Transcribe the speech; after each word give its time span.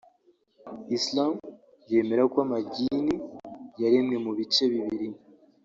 Islam 0.97 1.31
yemera 1.91 2.23
ko 2.33 2.37
amagini 2.45 3.15
yaremwe 3.81 4.15
mu 4.23 4.31
bice 4.37 4.63
bibiri 4.73 5.07